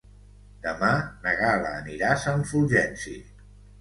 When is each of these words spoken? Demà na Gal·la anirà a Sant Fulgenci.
Demà 0.61 0.89
na 1.25 1.33
Gal·la 1.41 1.73
anirà 1.81 2.09
a 2.15 2.19
Sant 2.25 2.49
Fulgenci. 2.53 3.19